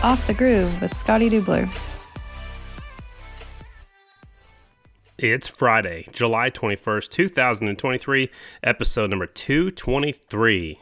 Off 0.00 0.28
the 0.28 0.34
Groove 0.34 0.80
with 0.80 0.96
Scotty 0.96 1.28
Dubler. 1.28 1.68
It's 5.18 5.48
Friday, 5.48 6.06
July 6.12 6.50
21st, 6.50 7.08
2023, 7.08 8.30
episode 8.62 9.10
number 9.10 9.26
223. 9.26 10.78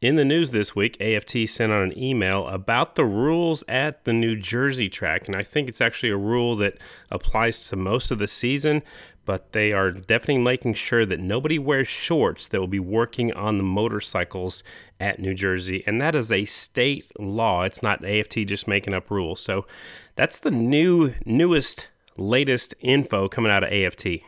In 0.00 0.14
the 0.14 0.24
news 0.24 0.52
this 0.52 0.76
week, 0.76 0.96
AFT 1.00 1.48
sent 1.48 1.72
out 1.72 1.82
an 1.82 1.98
email 1.98 2.46
about 2.46 2.94
the 2.94 3.04
rules 3.04 3.64
at 3.66 4.04
the 4.04 4.12
New 4.12 4.36
Jersey 4.36 4.88
track, 4.88 5.26
and 5.26 5.34
I 5.34 5.42
think 5.42 5.68
it's 5.68 5.80
actually 5.80 6.10
a 6.10 6.16
rule 6.16 6.54
that 6.56 6.78
applies 7.10 7.66
to 7.66 7.74
most 7.74 8.12
of 8.12 8.18
the 8.18 8.28
season, 8.28 8.84
but 9.24 9.50
they 9.50 9.72
are 9.72 9.90
definitely 9.90 10.38
making 10.38 10.74
sure 10.74 11.04
that 11.04 11.18
nobody 11.18 11.58
wears 11.58 11.88
shorts 11.88 12.46
that 12.46 12.60
will 12.60 12.68
be 12.68 12.78
working 12.78 13.32
on 13.32 13.58
the 13.58 13.64
motorcycles 13.64 14.62
at 15.00 15.18
New 15.18 15.34
Jersey, 15.34 15.82
and 15.84 16.00
that 16.00 16.14
is 16.14 16.30
a 16.30 16.44
state 16.44 17.10
law. 17.18 17.64
It's 17.64 17.82
not 17.82 18.04
AFT 18.04 18.46
just 18.46 18.68
making 18.68 18.94
up 18.94 19.10
rules. 19.10 19.40
So 19.40 19.66
that's 20.14 20.38
the 20.38 20.52
new 20.52 21.12
newest 21.24 21.88
latest 22.16 22.72
info 22.78 23.28
coming 23.28 23.50
out 23.50 23.64
of 23.64 23.72
AFT. 23.72 24.22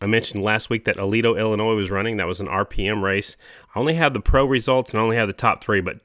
I 0.00 0.06
mentioned 0.06 0.42
last 0.42 0.70
week 0.70 0.84
that 0.84 0.96
Alito, 0.96 1.38
Illinois 1.38 1.74
was 1.74 1.90
running. 1.90 2.16
That 2.16 2.26
was 2.26 2.40
an 2.40 2.46
RPM 2.46 3.02
race. 3.02 3.36
I 3.74 3.78
only 3.78 3.94
have 3.94 4.14
the 4.14 4.20
pro 4.20 4.44
results 4.44 4.92
and 4.92 5.00
only 5.00 5.16
have 5.16 5.26
the 5.26 5.32
top 5.32 5.62
three, 5.62 5.80
but 5.80 6.00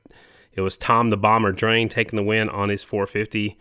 it 0.53 0.61
was 0.61 0.77
Tom 0.77 1.09
the 1.09 1.17
Bomber 1.17 1.51
Drain 1.51 1.89
taking 1.89 2.17
the 2.17 2.23
win 2.23 2.49
on 2.49 2.69
his 2.69 2.83
450. 2.83 3.57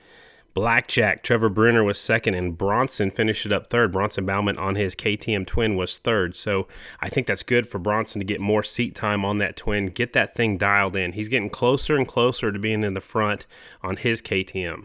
Blackjack, 0.55 1.23
Trevor 1.23 1.49
Brunner 1.49 1.83
was 1.83 1.99
second, 1.99 2.35
and 2.35 2.59
Bronson 2.59 3.11
finished 3.11 3.47
it 3.47 3.53
up 3.53 3.69
third. 3.69 3.91
Bronson 3.91 4.27
Bauman 4.27 4.59
on 4.59 4.75
his 4.75 4.95
KTM 4.95 5.47
twin 5.47 5.77
was 5.77 5.99
third. 5.99 6.37
So 6.37 6.69
I 7.01 7.09
think 7.09 7.27
that's 7.27 7.43
good 7.43 7.67
for 7.67 7.79
Bronson 7.79 8.21
to 8.21 8.25
get 8.25 8.41
more 8.41 8.63
seat 8.63 8.95
time 8.95 9.25
on 9.25 9.39
that 9.39 9.57
twin, 9.57 9.87
get 9.87 10.13
that 10.13 10.35
thing 10.35 10.59
dialed 10.59 10.95
in. 10.95 11.13
He's 11.13 11.31
getting 11.31 11.49
closer 11.49 11.97
and 11.97 12.07
closer 12.07 12.53
to 12.53 12.59
being 12.59 12.85
in 12.85 12.93
the 12.93 13.01
front 13.01 13.47
on 13.83 13.97
his 13.97 14.21
KTM. 14.21 14.85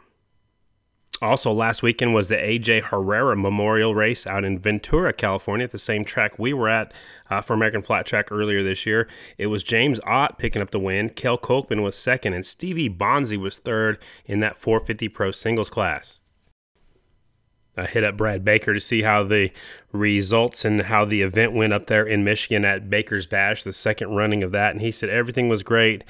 Also, 1.22 1.52
last 1.52 1.82
weekend 1.82 2.14
was 2.14 2.30
the 2.30 2.36
AJ 2.36 2.86
Herrera 2.86 3.36
Memorial 3.36 3.96
Race 3.96 4.28
out 4.28 4.46
in 4.46 4.60
Ventura, 4.60 5.12
California, 5.12 5.64
at 5.64 5.72
the 5.72 5.80
same 5.80 6.06
track 6.06 6.38
we 6.38 6.54
were 6.54 6.70
at 6.70 6.94
uh, 7.30 7.42
for 7.42 7.54
American 7.54 7.82
Flat 7.82 8.06
Track 8.06 8.32
earlier 8.32 8.64
this 8.64 8.86
year. 8.86 9.08
It 9.38 9.48
was 9.48 9.64
James 9.64 10.00
Ott 10.06 10.38
picking 10.38 10.62
up 10.62 10.70
the 10.70 10.80
win. 10.80 11.10
Kel 11.10 11.38
Kolkman 11.38 11.82
was 11.82 11.96
second, 11.96 12.34
and 12.34 12.46
Stevie 12.46 12.90
Bonsey 12.90 13.38
was 13.38 13.58
third 13.58 13.98
in 14.26 14.42
that 14.42 14.58
450 14.58 15.10
Pro 15.10 15.32
singles 15.32 15.70
class. 15.70 16.22
I 17.78 17.86
hit 17.86 18.04
up 18.04 18.18
Brad 18.18 18.44
Baker 18.44 18.74
to 18.74 18.80
see 18.80 19.04
how 19.04 19.24
the 19.24 19.52
results 19.92 20.66
and 20.66 20.82
how 20.82 21.06
the 21.06 21.22
event 21.22 21.54
went 21.54 21.74
up 21.74 21.88
there 21.88 22.06
in 22.06 22.24
Michigan 22.24 22.66
at 22.66 22.90
Baker's 22.90 23.28
Bash, 23.28 23.64
the 23.64 23.72
second 23.72 24.16
running 24.16 24.42
of 24.42 24.52
that. 24.52 24.72
And 24.72 24.82
he 24.82 24.92
said 24.92 25.10
everything 25.10 25.48
was 25.48 25.62
great. 25.62 26.04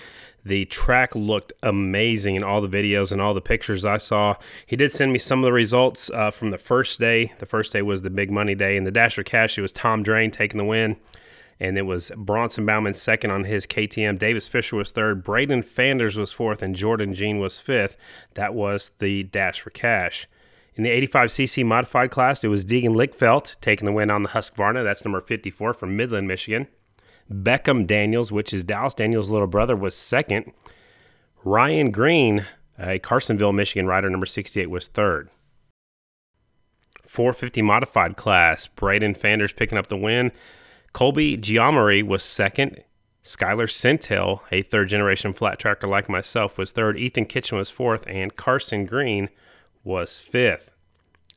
The 0.46 0.66
track 0.66 1.16
looked 1.16 1.52
amazing 1.62 2.36
in 2.36 2.44
all 2.44 2.62
the 2.62 2.70
videos 2.70 3.12
and 3.12 3.22
all 3.22 3.34
the 3.34 3.42
pictures 3.42 3.84
I 3.84 3.98
saw. 3.98 4.36
He 4.66 4.76
did 4.76 4.94
send 4.94 5.12
me 5.12 5.20
some 5.20 5.40
of 5.40 5.44
the 5.44 5.52
results 5.52 6.10
uh, 6.10 6.32
from 6.32 6.52
the 6.52 6.58
first 6.58 7.00
day. 7.00 7.34
The 7.40 7.46
first 7.46 7.74
day 7.74 7.82
was 7.82 8.02
the 8.02 8.10
big 8.10 8.32
money 8.32 8.56
day. 8.56 8.78
And 8.78 8.88
the 8.88 8.92
Dash 8.92 9.16
for 9.16 9.24
Cash, 9.24 9.58
it 9.58 9.62
was 9.62 9.74
Tom 9.74 10.04
Drain 10.04 10.32
taking 10.32 10.58
the 10.58 10.64
win. 10.64 10.98
And 11.60 11.78
it 11.78 11.82
was 11.82 12.12
Bronson 12.16 12.66
Bauman 12.66 12.94
second 12.94 13.32
on 13.32 13.44
his 13.44 13.66
KTM. 13.66 14.20
Davis 14.20 14.48
Fisher 14.48 14.76
was 14.76 14.92
third. 14.92 15.24
Braden 15.24 15.64
Fanders 15.64 16.16
was 16.16 16.32
fourth. 16.32 16.62
And 16.62 16.76
Jordan 16.76 17.14
Jean 17.14 17.40
was 17.40 17.60
fifth. 17.60 17.98
That 18.36 18.54
was 18.54 18.92
the 19.00 19.24
Dash 19.24 19.60
for 19.60 19.72
Cash. 19.72 20.28
In 20.76 20.84
the 20.84 21.08
85cc 21.08 21.66
modified 21.66 22.12
class, 22.12 22.44
it 22.44 22.50
was 22.50 22.64
Deegan 22.64 22.96
Lickfelt 22.96 23.60
taking 23.60 23.88
the 23.88 23.92
win 23.92 24.12
on 24.12 24.22
the 24.22 24.30
Husqvarna. 24.30 24.84
That's 24.84 25.04
number 25.04 25.20
54 25.20 25.74
from 25.74 25.98
Midland, 25.98 26.28
Michigan. 26.28 26.68
Beckham 27.32 27.86
Daniels, 27.86 28.32
which 28.32 28.54
is 28.54 28.64
Dallas 28.64 28.94
Daniels' 28.94 29.30
little 29.30 29.48
brother, 29.48 29.76
was 29.76 29.96
second. 29.96 30.52
Ryan 31.44 31.92
Green, 31.92 32.46
a 32.78 33.00
Carsonville, 33.00 33.54
Michigan 33.54 33.88
rider, 33.88 34.10
number 34.10 34.26
68, 34.26 34.70
was 34.70 34.88
third. 34.88 35.30
450 37.06 37.62
modified 37.62 38.18
class, 38.18 38.68
Braden 38.68 39.16
Fanders 39.16 39.54
picking 39.54 39.78
up 39.78 39.88
the 39.88 39.98
win. 39.98 40.32
Colby 40.94 41.38
Giamari 41.38 42.04
was 42.04 42.24
second. 42.24 42.84
Skylar 43.24 43.68
Centel, 43.68 44.40
a 44.52 44.62
third 44.62 44.88
generation 44.88 45.34
flat 45.34 45.60
tracker 45.60 45.88
like 45.88 46.08
myself, 46.08 46.58
was 46.58 46.72
third. 46.72 46.98
Ethan 46.98 47.26
Kitchen 47.26 47.58
was 47.58 47.70
fourth. 47.70 48.08
And 48.08 48.36
Carson 48.36 48.86
Green 48.86 49.30
was 49.84 50.20
fifth. 50.20 50.74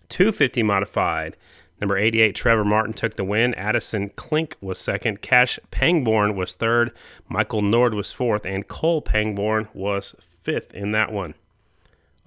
250 0.08 0.62
modified. 0.62 1.36
Number 1.80 1.96
88, 1.96 2.34
Trevor 2.34 2.64
Martin 2.64 2.92
took 2.92 3.16
the 3.16 3.24
win. 3.24 3.54
Addison 3.54 4.10
Klink 4.10 4.56
was 4.60 4.78
second. 4.78 5.22
Cash 5.22 5.58
Pangborn 5.70 6.36
was 6.36 6.52
third. 6.52 6.92
Michael 7.28 7.62
Nord 7.62 7.94
was 7.94 8.12
fourth. 8.12 8.44
And 8.44 8.68
Cole 8.68 9.00
Pangborn 9.00 9.68
was 9.72 10.14
fifth 10.20 10.74
in 10.74 10.92
that 10.92 11.10
one. 11.10 11.34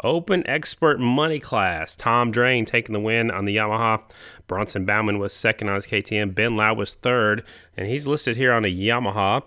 Open 0.03 0.45
Expert 0.47 0.99
Money 0.99 1.39
Class. 1.39 1.95
Tom 1.95 2.31
Drain 2.31 2.65
taking 2.65 2.93
the 2.93 2.99
win 2.99 3.29
on 3.29 3.45
the 3.45 3.55
Yamaha. 3.55 4.01
Bronson 4.47 4.85
Bauman 4.85 5.19
was 5.19 5.33
second 5.33 5.69
on 5.69 5.75
his 5.75 5.85
KTM. 5.85 6.33
Ben 6.33 6.57
Lau 6.57 6.73
was 6.73 6.95
third. 6.95 7.43
And 7.77 7.87
he's 7.87 8.07
listed 8.07 8.35
here 8.35 8.53
on 8.53 8.65
a 8.65 8.75
Yamaha. 8.75 9.43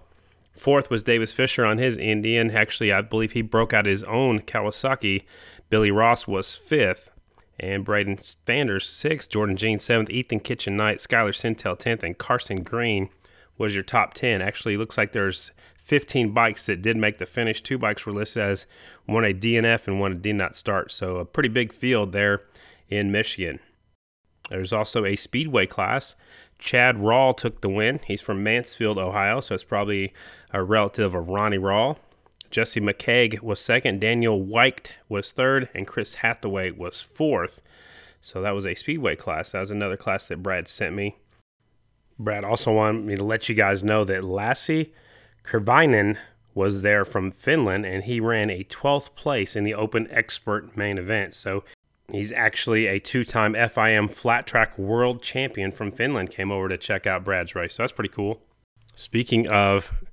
Fourth 0.52 0.88
was 0.88 1.02
Davis 1.02 1.32
Fisher 1.32 1.66
on 1.66 1.78
his 1.78 1.96
Indian. 1.96 2.52
Actually, 2.52 2.92
I 2.92 3.02
believe 3.02 3.32
he 3.32 3.42
broke 3.42 3.74
out 3.74 3.86
his 3.86 4.04
own 4.04 4.40
Kawasaki. 4.40 5.24
Billy 5.68 5.90
Ross 5.90 6.28
was 6.28 6.54
fifth 6.54 7.10
and 7.58 7.84
Braden 7.84 8.18
Fanders 8.44 8.88
sixth, 8.88 9.30
Jordan 9.30 9.56
Jean 9.56 9.78
seventh, 9.78 10.10
Ethan 10.10 10.40
Kitchen 10.40 10.76
ninth, 10.76 11.00
Skylar 11.00 11.30
Sintel 11.30 11.78
tenth, 11.78 12.02
and 12.02 12.18
Carson 12.18 12.62
Green 12.62 13.08
was 13.58 13.74
your 13.74 13.84
top 13.84 14.14
ten. 14.14 14.42
Actually, 14.42 14.76
looks 14.76 14.98
like 14.98 15.12
there's 15.12 15.50
15 15.78 16.32
bikes 16.32 16.66
that 16.66 16.82
did 16.82 16.96
make 16.96 17.18
the 17.18 17.26
finish. 17.26 17.60
Two 17.60 17.78
bikes 17.78 18.04
were 18.04 18.12
listed 18.12 18.42
as 18.42 18.66
one 19.06 19.24
a 19.24 19.32
DNF 19.32 19.86
and 19.86 20.00
one 20.00 20.12
a 20.12 20.16
did 20.16 20.34
not 20.34 20.56
start. 20.56 20.90
So 20.90 21.18
a 21.18 21.24
pretty 21.24 21.48
big 21.48 21.72
field 21.72 22.12
there 22.12 22.42
in 22.88 23.12
Michigan. 23.12 23.60
There's 24.50 24.72
also 24.72 25.04
a 25.04 25.16
speedway 25.16 25.66
class. 25.66 26.14
Chad 26.58 26.96
Rawl 26.96 27.36
took 27.36 27.60
the 27.60 27.68
win. 27.68 28.00
He's 28.06 28.20
from 28.20 28.42
Mansfield, 28.42 28.98
Ohio, 28.98 29.40
so 29.40 29.54
it's 29.54 29.64
probably 29.64 30.12
a 30.52 30.62
relative 30.62 31.14
of 31.14 31.28
Ronnie 31.28 31.58
Rawl. 31.58 31.98
Jesse 32.50 32.80
McCaig 32.80 33.40
was 33.40 33.60
second, 33.60 34.00
Daniel 34.00 34.40
White 34.40 34.94
was 35.08 35.32
third, 35.32 35.68
and 35.74 35.86
Chris 35.86 36.16
Hathaway 36.16 36.70
was 36.70 37.00
fourth. 37.00 37.60
So 38.20 38.42
that 38.42 38.54
was 38.54 38.66
a 38.66 38.74
speedway 38.74 39.16
class. 39.16 39.52
That 39.52 39.60
was 39.60 39.70
another 39.70 39.96
class 39.96 40.26
that 40.28 40.42
Brad 40.42 40.68
sent 40.68 40.94
me. 40.94 41.16
Brad 42.18 42.44
also 42.44 42.72
wanted 42.72 43.04
me 43.04 43.16
to 43.16 43.24
let 43.24 43.48
you 43.48 43.54
guys 43.54 43.84
know 43.84 44.04
that 44.04 44.22
Lassi 44.22 44.90
Kurvainen 45.44 46.16
was 46.54 46.82
there 46.82 47.04
from 47.04 47.30
Finland, 47.30 47.84
and 47.84 48.04
he 48.04 48.18
ran 48.18 48.50
a 48.50 48.64
12th 48.64 49.14
place 49.14 49.54
in 49.54 49.64
the 49.64 49.74
Open 49.74 50.08
Expert 50.10 50.76
main 50.76 50.96
event. 50.98 51.34
So 51.34 51.62
he's 52.10 52.32
actually 52.32 52.86
a 52.86 52.98
two-time 52.98 53.52
FIM 53.52 54.10
flat 54.10 54.46
track 54.46 54.78
world 54.78 55.22
champion 55.22 55.70
from 55.70 55.92
Finland. 55.92 56.30
Came 56.30 56.50
over 56.50 56.68
to 56.68 56.78
check 56.78 57.06
out 57.06 57.24
Brad's 57.24 57.54
race. 57.54 57.74
So 57.74 57.82
that's 57.82 57.92
pretty 57.92 58.08
cool. 58.08 58.40
Speaking 58.94 59.48
of 59.50 60.04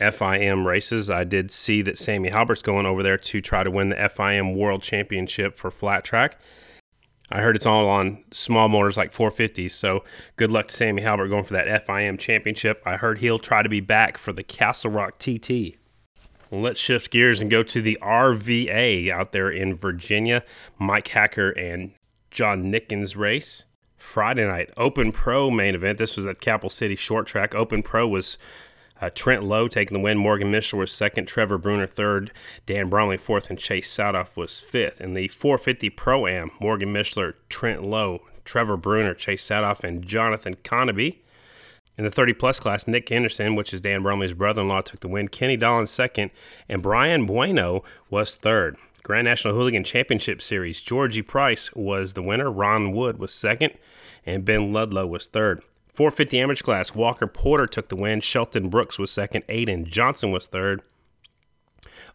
FIM 0.00 0.64
races. 0.64 1.10
I 1.10 1.24
did 1.24 1.50
see 1.50 1.82
that 1.82 1.98
Sammy 1.98 2.30
Halbert's 2.30 2.62
going 2.62 2.86
over 2.86 3.02
there 3.02 3.18
to 3.18 3.40
try 3.40 3.62
to 3.62 3.70
win 3.70 3.88
the 3.88 3.96
FIM 3.96 4.54
World 4.54 4.82
Championship 4.82 5.56
for 5.56 5.70
flat 5.70 6.04
track. 6.04 6.38
I 7.30 7.42
heard 7.42 7.56
it's 7.56 7.66
all 7.66 7.88
on 7.88 8.24
small 8.30 8.68
motors 8.68 8.96
like 8.96 9.12
450s, 9.12 9.72
so 9.72 10.02
good 10.36 10.50
luck 10.50 10.68
to 10.68 10.74
Sammy 10.74 11.02
Halbert 11.02 11.28
going 11.28 11.44
for 11.44 11.54
that 11.54 11.86
FIM 11.86 12.18
championship. 12.18 12.82
I 12.86 12.96
heard 12.96 13.18
he'll 13.18 13.38
try 13.38 13.62
to 13.62 13.68
be 13.68 13.80
back 13.80 14.16
for 14.16 14.32
the 14.32 14.42
Castle 14.42 14.90
Rock 14.90 15.18
TT. 15.18 15.76
Well, 16.50 16.62
let's 16.62 16.80
shift 16.80 17.10
gears 17.10 17.42
and 17.42 17.50
go 17.50 17.62
to 17.62 17.82
the 17.82 17.98
RVA 18.00 19.10
out 19.10 19.32
there 19.32 19.50
in 19.50 19.74
Virginia. 19.74 20.42
Mike 20.78 21.08
Hacker 21.08 21.50
and 21.50 21.92
John 22.30 22.72
Nickens 22.72 23.16
race. 23.16 23.66
Friday 23.98 24.46
night, 24.46 24.70
Open 24.76 25.12
Pro 25.12 25.50
main 25.50 25.74
event. 25.74 25.98
This 25.98 26.16
was 26.16 26.24
at 26.24 26.40
Capital 26.40 26.70
City 26.70 26.96
Short 26.96 27.26
Track. 27.26 27.54
Open 27.54 27.82
Pro 27.82 28.08
was 28.08 28.38
uh, 29.00 29.10
Trent 29.14 29.44
Lowe 29.44 29.68
taking 29.68 29.94
the 29.96 30.02
win. 30.02 30.18
Morgan 30.18 30.50
Mishler 30.50 30.78
was 30.78 30.92
second. 30.92 31.26
Trevor 31.26 31.58
Brunner 31.58 31.86
third. 31.86 32.32
Dan 32.66 32.88
Bromley 32.88 33.16
fourth. 33.16 33.50
And 33.50 33.58
Chase 33.58 33.94
Saathoff 33.94 34.36
was 34.36 34.58
fifth. 34.58 35.00
In 35.00 35.14
the 35.14 35.28
450 35.28 35.90
Pro 35.90 36.26
Am, 36.26 36.50
Morgan 36.60 36.92
Mishler, 36.92 37.34
Trent 37.48 37.82
Lowe, 37.82 38.22
Trevor 38.44 38.76
Brunner, 38.76 39.14
Chase 39.14 39.46
Saathoff, 39.46 39.84
and 39.84 40.04
Jonathan 40.06 40.54
Conaby. 40.56 41.18
In 41.96 42.04
the 42.04 42.10
30 42.10 42.34
plus 42.34 42.60
class, 42.60 42.86
Nick 42.86 43.10
Anderson, 43.10 43.56
which 43.56 43.74
is 43.74 43.80
Dan 43.80 44.02
Bromley's 44.02 44.32
brother 44.32 44.62
in 44.62 44.68
law, 44.68 44.80
took 44.80 45.00
the 45.00 45.08
win. 45.08 45.28
Kenny 45.28 45.56
Dolan 45.56 45.88
second. 45.88 46.30
And 46.68 46.80
Brian 46.80 47.26
Bueno 47.26 47.82
was 48.08 48.36
third. 48.36 48.76
Grand 49.02 49.24
National 49.24 49.54
Hooligan 49.54 49.84
Championship 49.84 50.42
Series, 50.42 50.80
Georgie 50.80 51.22
Price 51.22 51.72
was 51.74 52.12
the 52.12 52.22
winner. 52.22 52.50
Ron 52.50 52.92
Wood 52.92 53.18
was 53.18 53.32
second. 53.32 53.72
And 54.26 54.44
Ben 54.44 54.72
Ludlow 54.72 55.06
was 55.06 55.26
third. 55.26 55.62
450 55.98 56.38
amateur 56.38 56.62
class, 56.62 56.94
Walker 56.94 57.26
Porter 57.26 57.66
took 57.66 57.88
the 57.88 57.96
win. 57.96 58.20
Shelton 58.20 58.68
Brooks 58.68 59.00
was 59.00 59.10
second. 59.10 59.44
Aiden 59.48 59.84
Johnson 59.84 60.30
was 60.30 60.46
third. 60.46 60.80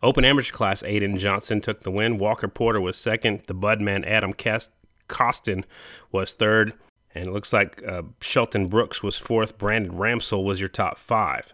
Open 0.02 0.24
amateur 0.24 0.54
class, 0.54 0.82
Aiden 0.84 1.18
Johnson 1.18 1.60
took 1.60 1.84
the 1.84 1.92
win. 1.92 2.18
Walker 2.18 2.48
Porter 2.48 2.80
was 2.80 2.96
second. 2.96 3.42
The 3.48 3.54
Budman 3.54 4.08
Adam 4.08 4.32
Cast- 4.32 4.72
Costin 5.10 5.66
was 6.14 6.32
third. 6.32 6.72
And 7.14 7.28
it 7.28 7.34
looks 7.34 7.52
like 7.52 7.84
uh, 7.86 8.04
Shelton 8.22 8.68
Brooks 8.68 9.04
was 9.04 9.18
fourth. 9.18 9.58
Brandon 9.58 9.92
Ramsell 9.92 10.46
was 10.46 10.62
your 10.62 10.70
top 10.70 10.98
five. 10.98 11.54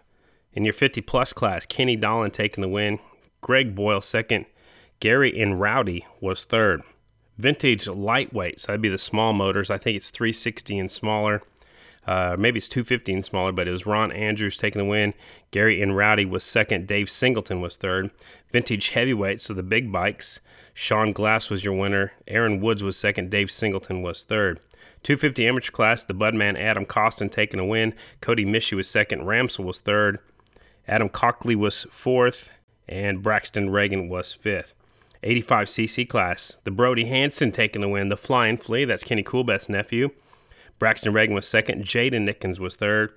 In 0.52 0.64
your 0.64 0.72
50 0.72 1.00
plus 1.00 1.32
class, 1.32 1.66
Kenny 1.66 1.96
Dolan 1.96 2.30
taking 2.30 2.62
the 2.62 2.68
win. 2.68 3.00
Greg 3.40 3.74
Boyle 3.74 4.02
second. 4.02 4.46
Gary 5.00 5.36
and 5.36 5.60
Rowdy 5.60 6.06
was 6.20 6.44
third. 6.44 6.82
Vintage 7.38 7.88
lightweight, 7.88 8.60
so 8.60 8.68
that'd 8.68 8.80
be 8.80 8.88
the 8.88 8.98
small 8.98 9.32
motors. 9.32 9.68
I 9.68 9.78
think 9.78 9.96
it's 9.96 10.10
360 10.10 10.78
and 10.78 10.92
smaller. 10.92 11.42
Uh, 12.10 12.34
maybe 12.36 12.58
it's 12.58 12.68
250 12.68 13.12
and 13.12 13.24
smaller, 13.24 13.52
but 13.52 13.68
it 13.68 13.70
was 13.70 13.86
Ron 13.86 14.10
Andrews 14.10 14.58
taking 14.58 14.80
the 14.80 14.84
win. 14.84 15.14
Gary 15.52 15.80
and 15.80 15.96
Rowdy 15.96 16.24
was 16.24 16.42
second. 16.42 16.88
Dave 16.88 17.08
Singleton 17.08 17.60
was 17.60 17.76
third. 17.76 18.10
Vintage 18.50 18.88
heavyweight, 18.88 19.40
so 19.40 19.54
the 19.54 19.62
big 19.62 19.92
bikes. 19.92 20.40
Sean 20.74 21.12
Glass 21.12 21.50
was 21.50 21.64
your 21.64 21.74
winner. 21.74 22.10
Aaron 22.26 22.60
Woods 22.60 22.82
was 22.82 22.96
second. 22.96 23.30
Dave 23.30 23.48
Singleton 23.48 24.02
was 24.02 24.24
third. 24.24 24.58
250 25.04 25.46
amateur 25.46 25.70
class, 25.70 26.02
the 26.02 26.12
Budman 26.12 26.58
Adam 26.58 26.84
Costin 26.84 27.30
taking 27.30 27.60
a 27.60 27.64
win. 27.64 27.94
Cody 28.20 28.44
Mishi 28.44 28.74
was 28.74 28.90
second. 28.90 29.20
Ramsell 29.20 29.64
was 29.64 29.78
third. 29.78 30.18
Adam 30.88 31.08
Cockley 31.08 31.54
was 31.54 31.86
fourth. 31.92 32.50
And 32.88 33.22
Braxton 33.22 33.70
Reagan 33.70 34.08
was 34.08 34.32
fifth. 34.32 34.74
85cc 35.22 36.08
class, 36.08 36.56
the 36.64 36.72
Brody 36.72 37.04
Hanson 37.04 37.52
taking 37.52 37.82
the 37.82 37.88
win. 37.88 38.08
The 38.08 38.16
Flying 38.16 38.56
Flea, 38.56 38.84
that's 38.84 39.04
Kenny 39.04 39.22
Coolbeth's 39.22 39.68
nephew. 39.68 40.10
Braxton 40.80 41.12
Reagan 41.12 41.36
was 41.36 41.46
second. 41.46 41.84
Jaden 41.84 42.28
Nickens 42.28 42.58
was 42.58 42.74
third. 42.74 43.12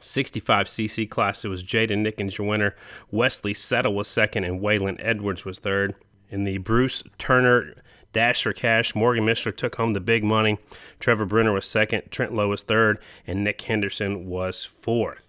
65cc 0.00 1.10
class, 1.10 1.44
it 1.44 1.48
was 1.48 1.64
Jaden 1.64 2.06
Nickens, 2.06 2.38
your 2.38 2.46
winner. 2.46 2.74
Wesley 3.10 3.52
Settle 3.52 3.94
was 3.94 4.06
second, 4.06 4.44
and 4.44 4.60
Waylon 4.60 4.96
Edwards 5.00 5.44
was 5.44 5.58
third. 5.58 5.94
In 6.30 6.44
the 6.44 6.58
Bruce 6.58 7.02
Turner 7.18 7.74
Dash 8.12 8.42
for 8.42 8.52
Cash, 8.52 8.94
Morgan 8.94 9.24
Mishler 9.24 9.54
took 9.54 9.76
home 9.76 9.92
the 9.92 10.00
big 10.00 10.22
money. 10.22 10.58
Trevor 11.00 11.26
Brunner 11.26 11.52
was 11.52 11.66
second. 11.66 12.10
Trent 12.10 12.32
Lowe 12.34 12.48
was 12.48 12.62
third, 12.62 12.98
and 13.26 13.42
Nick 13.42 13.60
Henderson 13.60 14.26
was 14.26 14.64
fourth 14.64 15.28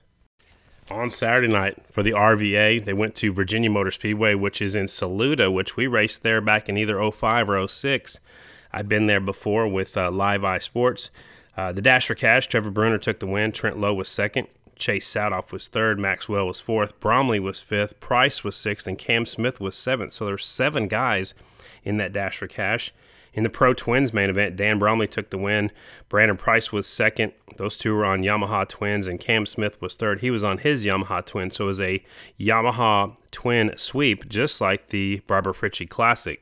on 0.92 1.10
Saturday 1.10 1.48
night 1.48 1.78
for 1.90 2.04
the 2.04 2.12
RVA. 2.12 2.84
They 2.84 2.94
went 2.94 3.16
to 3.16 3.34
Virginia 3.34 3.70
Motor 3.70 3.92
Speedway, 3.92 4.36
which 4.36 4.62
is 4.62 4.76
in 4.76 4.88
Saluda, 4.88 5.52
which 5.52 5.78
we 5.78 5.88
raced 5.88 6.24
there 6.24 6.42
back 6.42 6.70
in 6.70 6.78
either 6.78 7.00
05 7.12 7.50
or 7.50 7.68
06. 7.68 8.20
I've 8.72 8.90
been 8.90 9.08
there 9.08 9.20
before 9.20 9.68
with 9.68 9.98
uh, 9.98 10.12
Live 10.12 10.44
Eye 10.44 10.60
Sports. 10.60 11.10
Uh, 11.58 11.72
the 11.72 11.82
Dash 11.82 12.08
for 12.08 12.16
Cash, 12.16 12.48
Trevor 12.48 12.72
Brunner 12.72 12.98
took 12.98 13.20
the 13.20 13.28
win. 13.28 13.52
Trent 13.52 13.80
Lowe 13.80 13.94
was 13.94 14.10
second. 14.10 14.48
Chase 14.76 15.14
Saathoff 15.14 15.52
was 15.52 15.68
third. 15.68 16.00
Maxwell 16.00 16.48
was 16.48 16.62
fourth. 16.62 17.00
Bromley 17.00 17.40
was 17.40 17.62
fifth. 17.62 18.00
Price 18.00 18.44
was 18.44 18.56
sixth. 18.56 18.88
And 18.88 18.98
Cam 18.98 19.26
Smith 19.26 19.60
was 19.60 19.76
seventh. 19.78 20.14
So 20.14 20.26
there's 20.26 20.46
seven 20.46 20.88
guys 20.88 21.34
in 21.84 21.98
that 21.98 22.14
Dash 22.14 22.38
for 22.38 22.48
Cash. 22.48 22.94
In 23.34 23.44
the 23.44 23.50
Pro 23.50 23.74
Twins 23.74 24.14
main 24.14 24.30
event, 24.30 24.56
Dan 24.56 24.80
Bromley 24.80 25.08
took 25.08 25.30
the 25.30 25.38
win. 25.38 25.72
Brandon 26.08 26.38
Price 26.38 26.72
was 26.72 26.88
second. 26.88 27.34
Those 27.58 27.78
two 27.78 27.94
were 27.94 28.06
on 28.06 28.24
Yamaha 28.24 28.68
Twins, 28.68 29.08
and 29.08 29.20
Cam 29.20 29.46
Smith 29.46 29.80
was 29.82 29.96
third. 29.96 30.22
He 30.22 30.32
was 30.32 30.44
on 30.44 30.58
his 30.60 30.86
Yamaha 30.86 31.26
Twin, 31.26 31.52
so 31.52 31.66
it 31.66 31.68
was 31.68 31.82
a 31.82 32.04
Yamaha 32.40 33.16
Twin 33.32 33.74
sweep, 33.78 34.28
just 34.30 34.62
like 34.62 34.90
the 34.90 35.22
Barbara 35.28 35.54
Fritchie 35.54 35.86
Classic. 35.88 36.42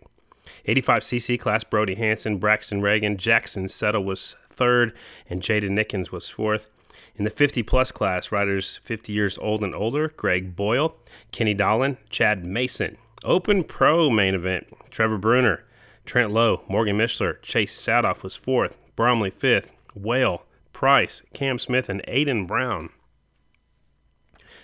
85cc 0.67 1.39
class, 1.39 1.63
Brody 1.63 1.95
Hanson, 1.95 2.37
Braxton 2.37 2.81
Reagan, 2.81 3.17
Jackson 3.17 3.69
Settle 3.69 4.03
was 4.03 4.35
third, 4.49 4.93
and 5.29 5.41
Jaden 5.41 5.71
Nickens 5.71 6.11
was 6.11 6.29
fourth. 6.29 6.69
In 7.15 7.23
the 7.23 7.29
50 7.29 7.63
plus 7.63 7.91
class, 7.91 8.31
riders 8.31 8.79
50 8.83 9.11
years 9.11 9.37
old 9.37 9.63
and 9.63 9.73
older, 9.73 10.09
Greg 10.09 10.55
Boyle, 10.55 10.95
Kenny 11.31 11.53
Dolan, 11.53 11.97
Chad 12.09 12.45
Mason. 12.45 12.97
Open 13.23 13.63
Pro 13.63 14.09
main 14.09 14.35
event, 14.35 14.67
Trevor 14.91 15.17
Brunner, 15.17 15.63
Trent 16.05 16.31
Lowe, 16.31 16.63
Morgan 16.67 16.97
Mishler, 16.97 17.41
Chase 17.41 17.75
Saathoff 17.75 18.23
was 18.23 18.35
fourth, 18.35 18.77
Bromley 18.95 19.31
fifth, 19.31 19.71
Whale, 19.95 20.43
Price, 20.73 21.23
Cam 21.33 21.57
Smith, 21.57 21.89
and 21.89 22.03
Aiden 22.07 22.45
Brown. 22.45 22.89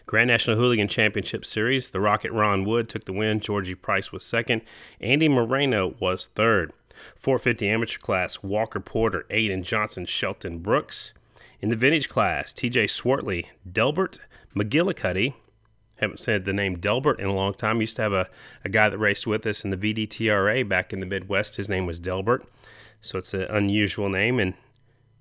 Grand 0.05 0.27
National 0.27 0.57
Hooligan 0.57 0.87
Championship 0.87 1.45
Series, 1.45 1.89
the 1.89 2.01
Rocket 2.01 2.31
Ron 2.31 2.65
Wood 2.65 2.89
took 2.89 3.05
the 3.05 3.13
win. 3.13 3.39
Georgie 3.39 3.75
Price 3.75 4.11
was 4.11 4.25
second. 4.25 4.61
Andy 4.99 5.29
Moreno 5.29 5.95
was 5.99 6.27
third. 6.27 6.73
450 7.15 7.67
amateur 7.67 7.99
class, 7.99 8.43
Walker 8.43 8.79
Porter, 8.79 9.25
Aiden 9.29 9.63
Johnson, 9.63 10.05
Shelton 10.05 10.59
Brooks. 10.59 11.13
In 11.61 11.69
the 11.69 11.75
vintage 11.75 12.09
class, 12.09 12.53
TJ 12.53 12.89
Swartley, 12.89 13.47
Delbert 13.69 14.19
McGillicuddy, 14.55 15.33
haven't 15.95 16.19
said 16.19 16.45
the 16.45 16.53
name 16.53 16.77
Delbert 16.77 17.19
in 17.19 17.27
a 17.27 17.33
long 17.33 17.53
time. 17.53 17.81
Used 17.81 17.95
to 17.95 18.01
have 18.01 18.13
a, 18.13 18.27
a 18.65 18.69
guy 18.69 18.89
that 18.89 18.97
raced 18.97 19.25
with 19.25 19.45
us 19.45 19.63
in 19.63 19.69
the 19.69 19.77
VDTRA 19.77 20.67
back 20.67 20.91
in 20.91 20.99
the 20.99 21.05
Midwest. 21.05 21.55
His 21.55 21.69
name 21.69 21.85
was 21.85 21.99
Delbert. 21.99 22.45
So 23.01 23.17
it's 23.17 23.33
an 23.33 23.43
unusual 23.43 24.09
name. 24.09 24.39
And 24.39 24.53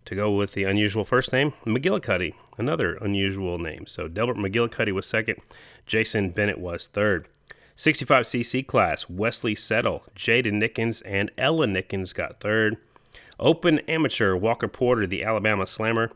to 0.04 0.14
go 0.14 0.30
with 0.30 0.52
the 0.52 0.64
unusual 0.64 1.04
first 1.04 1.32
name, 1.32 1.52
McGillicuddy, 1.64 2.34
another 2.58 2.94
unusual 2.96 3.58
name. 3.58 3.86
So 3.86 4.08
Delbert 4.08 4.36
McGillicuddy 4.36 4.92
was 4.92 5.06
second. 5.06 5.40
Jason 5.86 6.30
Bennett 6.30 6.58
was 6.58 6.86
third. 6.86 7.28
65cc 7.76 8.66
class, 8.66 9.08
Wesley 9.08 9.54
Settle, 9.54 10.04
Jaden 10.14 10.62
Nickens, 10.62 11.02
and 11.04 11.30
Ella 11.38 11.66
Nickens 11.66 12.14
got 12.14 12.40
third. 12.40 12.76
Open 13.40 13.78
amateur, 13.80 14.36
Walker 14.36 14.68
Porter, 14.68 15.06
the 15.06 15.24
Alabama 15.24 15.66
Slammer. 15.66 16.10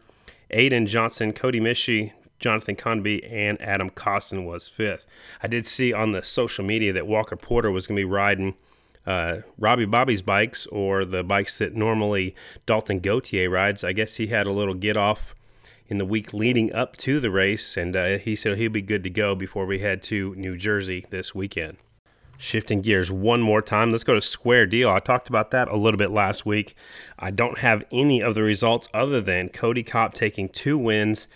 Aiden 0.52 0.86
Johnson, 0.86 1.32
Cody 1.32 1.60
Mishi, 1.60 2.12
Jonathan 2.38 2.76
Conby 2.76 3.24
and 3.24 3.60
Adam 3.60 3.90
Costin 3.90 4.44
was 4.44 4.68
fifth. 4.68 5.06
I 5.42 5.48
did 5.48 5.66
see 5.66 5.92
on 5.92 6.12
the 6.12 6.22
social 6.22 6.64
media 6.64 6.92
that 6.92 7.06
Walker 7.06 7.36
Porter 7.36 7.70
was 7.70 7.86
going 7.86 7.96
to 7.96 8.00
be 8.00 8.04
riding 8.04 8.54
uh, 9.06 9.38
Robbie 9.58 9.85
Bobby's 9.85 10.23
bikes 10.23 10.67
or 10.67 11.05
the 11.05 11.23
bikes 11.23 11.58
that 11.58 11.75
normally 11.75 12.35
Dalton 12.67 13.00
Gauthier 13.00 13.49
rides. 13.49 13.85
I 13.85 13.93
guess 13.93 14.17
he 14.17 14.29
had 14.29 14.47
a 14.47 14.53
little 14.53 14.75
get 14.75 14.97
off 14.97 15.35
in 15.88 15.99
the 15.99 16.05
week 16.05 16.35
leading 16.35 16.73
up 16.73 16.97
to 16.97 17.20
the 17.20 17.31
race, 17.31 17.76
and 17.76 17.94
uh, 17.94 18.19
he 18.19 18.35
said 18.35 18.58
he'll 18.58 18.70
be 18.70 18.82
good 18.82 19.05
to 19.05 19.11
go 19.11 19.35
before 19.35 19.67
we 19.67 19.79
head 19.79 20.03
to 20.03 20.35
New 20.35 20.56
Jersey 20.56 21.06
this 21.11 21.35
weekend. 21.35 21.76
Shifting 22.38 22.82
gears 22.82 23.11
one 23.11 23.41
more 23.41 23.62
time, 23.62 23.91
let's 23.91 24.05
go 24.05 24.14
to 24.14 24.20
Square 24.20 24.67
Deal. 24.67 24.91
I 24.91 24.99
talked 24.99 25.29
about 25.29 25.53
that 25.53 25.69
a 25.69 25.76
little 25.76 25.97
bit 25.97 26.11
last 26.11 26.44
week. 26.44 26.75
I 27.19 27.31
don't 27.31 27.58
have 27.58 27.85
any 27.91 28.20
of 28.20 28.35
the 28.35 28.43
results 28.43 28.88
other 28.93 29.20
than 29.20 29.49
Kody 29.49 29.87
Kopp 29.87 30.12
taking 30.12 30.49
two 30.49 30.76
wins 30.76 31.29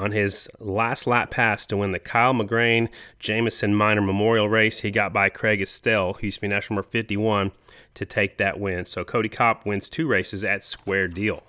on 0.00 0.12
his 0.12 0.48
last 0.58 1.06
lap 1.06 1.30
pass 1.30 1.66
to 1.66 1.76
win 1.76 1.92
the 1.92 1.98
Kyle 1.98 2.32
McGrain 2.32 2.88
Jameson 3.18 3.74
Minor 3.74 4.00
Memorial 4.00 4.48
Race. 4.48 4.80
He 4.80 4.90
got 4.90 5.12
by 5.12 5.28
Craig 5.28 5.60
Estelle, 5.60 6.14
who 6.14 6.28
used 6.28 6.36
to 6.36 6.40
be 6.40 6.48
national 6.48 6.76
number 6.76 6.88
51, 6.88 7.52
to 7.92 8.06
take 8.06 8.38
that 8.38 8.58
win. 8.58 8.86
So 8.86 9.04
Kody 9.04 9.30
Kopp 9.30 9.66
wins 9.66 9.90
two 9.90 10.06
races 10.06 10.42
at 10.42 10.64
Square 10.64 11.08
Deal. 11.08 11.42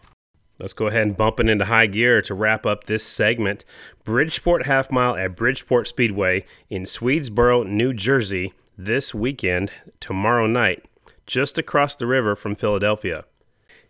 Let's 0.60 0.74
go 0.74 0.88
ahead 0.88 1.04
and 1.04 1.18
bump 1.18 1.40
it 1.40 1.48
into 1.48 1.66
high 1.66 1.88
gear 1.88 2.22
to 2.24 2.34
wrap 2.34 2.66
up 2.66 2.84
this 2.84 3.06
segment. 3.06 3.64
Bridgeport 4.04 4.66
Half 4.66 4.92
Mile 4.92 5.16
at 5.16 5.36
Bridgeport 5.38 5.88
Speedway 5.88 6.44
in 6.70 6.84
Swedesboro, 6.84 7.66
New 7.66 7.94
Jersey, 7.94 8.54
this 8.78 9.16
weekend, 9.16 9.72
tomorrow 10.02 10.46
night, 10.46 10.86
just 11.26 11.58
across 11.58 11.96
the 11.96 12.06
river 12.06 12.36
from 12.36 12.56
Philadelphia. 12.56 13.24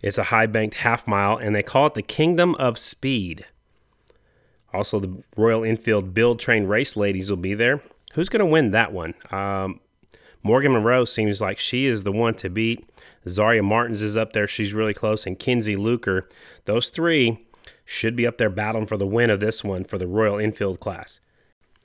It's 0.02 0.20
a 0.20 0.26
high 0.26 0.46
banked 0.46 0.76
half 0.76 1.08
mile, 1.08 1.36
and 1.36 1.56
they 1.56 1.64
call 1.64 1.88
it 1.88 1.96
the 1.96 2.02
Kingdom 2.02 2.56
of 2.56 2.78
Speed. 2.78 3.46
Also, 4.74 5.00
the 5.00 5.24
Royal 5.36 5.64
Enfield 5.64 6.14
Build 6.14 6.40
Train 6.40 6.66
Race 6.66 6.96
Ladies 6.96 7.30
will 7.30 7.38
be 7.38 7.54
there. 7.54 7.82
Who's 8.14 8.30
going 8.30 8.40
to 8.40 8.46
win 8.46 8.72
that 8.72 8.92
one? 8.92 9.14
Um, 9.32 9.80
Morgan 10.44 10.74
Monroe 10.74 11.06
seems 11.06 11.42
like 11.42 11.60
she 11.60 11.86
is 11.86 12.04
the 12.04 12.12
one 12.12 12.34
to 12.36 12.50
beat. 12.50 12.86
Zaria 13.28 13.62
Martins 13.62 14.02
is 14.02 14.18
up 14.18 14.34
there. 14.34 14.48
She's 14.48 14.74
really 14.74 14.94
close. 14.94 15.26
And 15.26 15.38
Kinsey 15.38 15.76
Luker. 15.76 16.28
Those 16.66 16.90
three 16.90 17.46
should 17.86 18.16
be 18.16 18.26
up 18.26 18.38
there 18.38 18.50
battling 18.50 18.88
for 18.88 18.98
the 18.98 19.06
win 19.06 19.30
of 19.30 19.40
this 19.40 19.64
one 19.64 19.84
for 19.84 19.98
the 19.98 20.08
Royal 20.08 20.40
Enfield 20.40 20.80
class. 20.80 21.20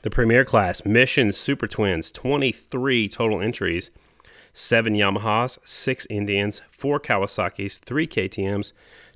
The 0.02 0.10
Premier 0.10 0.44
class, 0.44 0.84
Mission 0.84 1.32
Super 1.32 1.66
Twins, 1.66 2.10
23 2.12 3.08
total 3.08 3.40
entries, 3.40 3.90
7 4.52 4.94
Yamahas, 4.94 5.58
6 5.64 6.06
Indians, 6.08 6.62
4 6.70 7.00
Kawasaki's, 7.00 7.78
3 7.78 8.06
KTMs, 8.06 8.72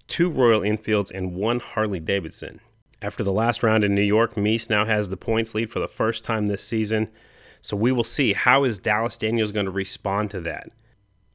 2 0.08 0.30
Royal 0.30 0.64
Enfields, 0.64 1.10
and 1.10 1.34
1 1.34 1.60
Harley 1.60 2.00
Davidson. 2.00 2.60
After 3.02 3.24
the 3.24 3.32
last 3.32 3.62
round 3.62 3.82
in 3.82 3.94
New 3.94 4.02
York, 4.02 4.36
Mees 4.36 4.68
now 4.68 4.84
has 4.84 5.08
the 5.08 5.16
points 5.16 5.54
lead 5.54 5.70
for 5.70 5.80
the 5.80 5.88
first 5.88 6.22
time 6.22 6.46
this 6.46 6.62
season. 6.62 7.08
So 7.62 7.76
we 7.76 7.92
will 7.92 8.04
see 8.04 8.32
how 8.34 8.64
is 8.64 8.78
Dallas 8.78 9.16
Daniels 9.16 9.52
going 9.52 9.66
to 9.66 9.72
respond 9.72 10.30
to 10.30 10.40
that. 10.42 10.68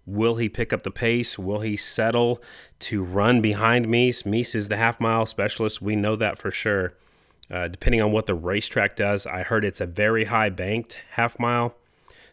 Will 0.05 0.35
he 0.35 0.47
pick 0.49 0.71
up 0.71 0.83
the 0.83 0.91
pace? 0.91 1.39
Will 1.39 1.61
he 1.61 1.75
settle 1.75 2.41
to 2.79 3.03
run 3.03 3.41
behind 3.41 3.87
Mees? 3.87 4.25
Mees 4.25 4.53
is 4.53 4.67
the 4.67 4.77
half 4.77 4.99
mile 4.99 5.25
specialist. 5.25 5.81
We 5.81 5.95
know 5.95 6.15
that 6.15 6.37
for 6.37 6.51
sure. 6.51 6.93
Uh, 7.49 7.67
depending 7.67 8.01
on 8.01 8.11
what 8.11 8.27
the 8.27 8.35
racetrack 8.35 8.95
does, 8.95 9.25
I 9.25 9.43
heard 9.43 9.65
it's 9.65 9.81
a 9.81 9.85
very 9.85 10.25
high 10.25 10.49
banked 10.49 11.01
half 11.11 11.39
mile. 11.39 11.75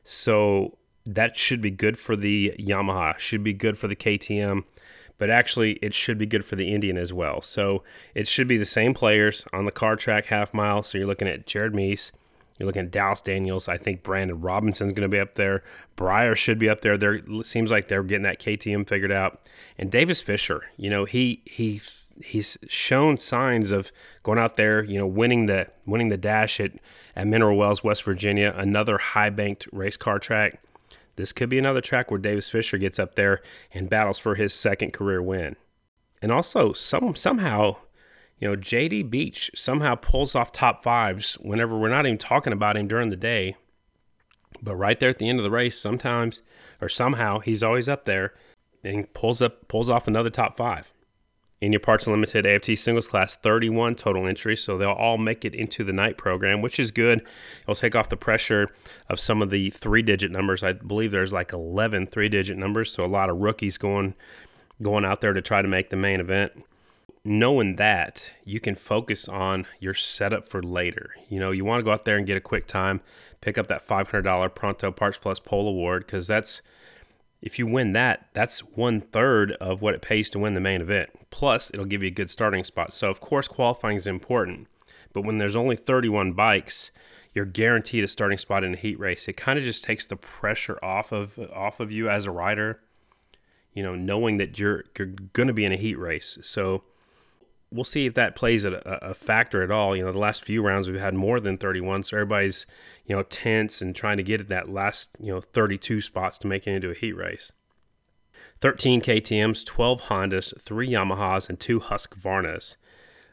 So 0.05 0.77
that 1.07 1.39
should 1.39 1.61
be 1.61 1.71
good 1.71 1.99
for 1.99 2.17
the 2.17 2.55
Yamaha, 2.59 3.19
should 3.19 3.43
be 3.43 3.53
good 3.55 3.79
for 3.79 3.89
the 3.89 3.97
KTM 3.97 4.65
but 5.19 5.31
actually 5.31 5.73
it 5.75 5.95
should 5.95 6.19
be 6.19 6.27
good 6.27 6.45
for 6.45 6.57
the 6.57 6.75
Indian 6.75 6.97
as 6.97 7.13
well. 7.13 7.43
So 7.43 7.83
it 8.15 8.27
should 8.27 8.49
be 8.49 8.57
the 8.57 8.65
same 8.65 8.95
players 8.95 9.47
on 9.53 9.65
the 9.65 9.71
car 9.71 9.97
track 9.97 10.27
half 10.27 10.53
mile. 10.53 10.83
So 10.83 10.99
you're 10.99 11.07
looking 11.07 11.29
at 11.29 11.47
Jared 11.47 11.75
Mees, 11.75 12.13
you're 12.59 12.67
looking 12.67 12.85
at 12.85 12.91
Dallas 12.91 13.21
Daniels. 13.21 13.69
I 13.69 13.77
think 13.77 14.03
Brandon 14.03 14.41
Robinson's 14.41 14.93
going 14.93 15.09
to 15.09 15.15
be 15.15 15.19
up 15.19 15.35
there. 15.35 15.63
Briar 15.97 16.35
should 16.35 16.59
be 16.59 16.69
up 16.69 16.81
there. 16.81 16.97
There 16.97 17.21
seems 17.43 17.71
like 17.71 17.89
they're 17.89 18.03
getting 18.03 18.23
that 18.23 18.41
KTM 18.41 18.87
figured 18.87 19.13
out. 19.13 19.41
And 19.79 19.91
Davis 19.91 20.21
Fisher, 20.21 20.65
you 20.77 20.91
know, 20.91 21.05
he 21.05 21.43
he 21.45 21.81
he's 22.23 22.59
shown 22.69 23.19
signs 23.19 23.71
of 23.71 23.91
going 24.23 24.39
out 24.39 24.57
there, 24.57 24.85
you 24.85 24.99
know, 24.99 25.07
winning 25.07 25.47
the 25.47 25.69
winning 25.87 26.09
the 26.09 26.17
dash 26.17 26.61
at 26.61 26.73
at 27.17 27.27
Mineral 27.27 27.57
Wells, 27.57 27.83
West 27.83 28.05
Virginia, 28.05 28.55
another 28.57 28.99
high 28.99 29.31
banked 29.31 29.67
race 29.73 29.97
car 29.97 30.19
track 30.19 30.61
this 31.17 31.33
could 31.33 31.49
be 31.49 31.59
another 31.59 31.81
track 31.81 32.11
where 32.11 32.19
Davis 32.19 32.49
Fisher 32.49 32.79
gets 32.79 32.99
up 32.99 33.15
there 33.15 33.41
and 33.73 33.91
battles 33.91 34.19
for 34.19 34.35
his 34.35 34.55
second 34.55 34.93
career 34.93 35.23
win. 35.23 35.57
And 36.21 36.33
also, 36.33 36.73
some 36.73 37.15
somehow, 37.17 37.77
you 38.39 38.49
know, 38.49 38.57
JD 38.57 39.11
Beach 39.11 39.51
somehow 39.55 39.97
pulls 39.97 40.35
off 40.35 40.53
top 40.53 40.83
fives 40.83 41.35
whenever 41.35 41.77
we're 41.77 41.89
not 41.89 42.07
even 42.07 42.19
talking 42.19 42.53
about 42.53 42.77
him 42.77 42.89
during 42.89 43.11
the 43.11 43.17
day. 43.17 43.57
But 44.63 44.77
right 44.77 44.99
there 44.99 45.11
at 45.11 45.19
the 45.19 45.29
end 45.29 45.39
of 45.39 45.45
the 45.45 45.51
race, 45.51 45.79
sometimes 45.79 46.43
or 46.81 46.89
somehow 46.89 47.41
he's 47.41 47.63
always 47.63 47.89
up 47.89 48.05
there 48.05 48.35
and 48.85 49.13
pulls 49.13 49.43
up 49.43 49.69
pulls 49.69 49.89
off 49.89 50.09
another 50.09 50.31
top 50.31 50.57
five. 50.57 50.93
In 51.63 51.73
your 51.73 51.79
Parts 51.79 52.09
Limited 52.09 52.45
AFT 52.45 52.77
singles 52.77 53.07
class, 53.07 53.37
31 53.37 53.95
total 53.95 54.27
entries, 54.27 54.61
so 54.61 54.77
they'll 54.77 54.91
all 54.91 55.17
make 55.17 55.45
it 55.45 55.55
into 55.55 55.85
the 55.85 55.93
night 55.93 56.19
program, 56.19 56.61
which 56.61 56.81
is 56.81 56.91
good. 56.91 57.25
It'll 57.63 57.77
take 57.77 57.95
off 57.95 58.09
the 58.09 58.17
pressure 58.17 58.75
of 59.09 59.21
some 59.21 59.41
of 59.41 59.51
the 59.51 59.71
three 59.71 60.03
digit 60.03 60.33
numbers. 60.33 60.65
I 60.65 60.73
believe 60.73 61.13
there's 61.13 61.33
like 61.33 61.53
11 61.53 62.09
three 62.09 62.29
digit 62.29 62.59
numbers, 62.59 62.91
so 62.91 63.05
a 63.05 63.07
lot 63.07 63.31
of 63.31 63.37
rookies 63.37 63.79
going 63.79 64.17
going 64.83 65.05
out 65.05 65.21
there 65.21 65.33
to 65.33 65.41
try 65.41 65.63
to 65.63 65.69
make 65.69 65.91
the 65.91 65.97
main 65.97 66.19
event. 66.19 66.65
Knowing 67.23 67.77
that, 67.77 68.33
you 68.45 68.59
can 68.59 68.75
focus 68.75 69.29
on 69.29 69.65
your 69.79 69.95
setup 69.95 70.49
for 70.49 70.65
later. 70.65 71.11
You 71.29 71.39
know, 71.39 71.53
you 71.53 71.65
want 71.65 71.79
to 71.79 71.85
go 71.85 71.93
out 71.93 72.05
there 72.05 72.17
and 72.17 72.27
get 72.27 72.37
a 72.37 72.41
quick 72.41 72.67
time, 72.67 73.03
pick 73.41 73.57
up 73.57 73.69
that 73.69 73.87
$500 73.87 74.55
Pronto 74.57 74.91
Parts 74.91 75.19
Plus 75.19 75.39
Pole 75.39 75.69
Award 75.69 76.07
because 76.07 76.27
that's 76.27 76.61
if 77.41 77.57
you 77.61 77.69
win 77.69 77.93
that, 77.93 78.27
that's 78.33 78.65
one 78.65 79.01
third 79.01 79.53
of 79.61 79.81
what 79.81 79.95
it 79.95 80.03
pays 80.03 80.29
to 80.31 80.41
win 80.41 80.55
the 80.55 80.61
main 80.61 80.81
event. 80.81 81.11
Plus, 81.33 81.71
it'll 81.73 81.87
give 81.87 82.03
you 82.03 82.09
a 82.09 82.13
good 82.13 82.31
starting 82.31 82.63
spot. 82.63 82.95
So, 82.95 83.11
of 83.11 83.19
course, 83.19 83.49
qualifying 83.49 83.97
is 83.97 84.07
important, 84.07 84.69
but 85.13 85.25
when 85.25 85.39
there's 85.39 85.57
only 85.57 85.77
31 85.77 86.35
bikes, 86.35 86.93
you're 87.35 87.47
guaranteed 87.47 88.05
a 88.05 88.09
starting 88.09 88.37
spot 88.37 88.63
in 88.63 88.75
a 88.75 88.77
heat 88.77 89.01
race. 89.01 89.27
It 89.27 89.37
kind 89.37 89.59
of 89.59 89.65
just 89.65 89.83
takes 89.83 90.07
the 90.07 90.15
pressure 90.15 90.79
off 90.85 91.11
of 91.11 91.39
off 91.53 91.81
of 91.81 91.91
you 91.91 92.09
as 92.09 92.27
a 92.27 92.31
rider. 92.31 92.81
You 93.73 93.83
know, 93.83 93.97
knowing 93.97 94.37
that 94.37 94.59
you're 94.59 94.85
you're 94.97 95.09
going 95.33 95.47
to 95.47 95.55
be 95.55 95.65
in 95.65 95.73
a 95.73 95.77
heat 95.77 95.99
race. 95.99 96.39
So, 96.43 96.85
we'll 97.73 97.85
see 97.85 98.05
if 98.05 98.13
that 98.15 98.37
plays 98.37 98.67
a, 98.67 98.75
a, 99.03 99.15
factor 99.15 99.63
at 99.63 99.71
all. 99.71 99.97
You 99.97 100.05
know, 100.05 100.13
the 100.13 100.19
last 100.19 100.45
few 100.45 100.63
rounds 100.63 100.89
we've 100.89 101.01
had 101.01 101.15
more 101.15 101.41
than 101.41 101.57
31, 101.57 102.05
so 102.05 102.19
everybody's 102.19 102.67
you 103.07 103.17
know 103.17 103.23
tense 103.23 103.81
and 103.81 103.97
trying 103.97 104.19
to 104.19 104.23
get 104.23 104.43
at 104.43 104.49
that 104.49 104.69
last 104.69 105.09
you 105.19 105.33
know 105.33 105.41
32 105.41 106.03
spots 106.03 106.37
to 106.39 106.47
make 106.47 106.67
it 106.67 106.73
into 106.73 106.91
a 106.91 106.95
heat 106.95 107.17
race. 107.17 107.53
13 108.63 109.03
KTM's, 109.03 109.65
12 109.65 110.03
Hondas, 110.03 110.59
three 110.61 110.89
Yamahas, 110.89 111.49
and 111.49 111.59
two 111.59 111.81
Husqvarnas. 111.81 112.77